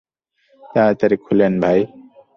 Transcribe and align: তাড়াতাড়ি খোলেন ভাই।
তাড়াতাড়ি 0.63 1.17
খোলেন 1.25 1.53
ভাই। 1.63 1.79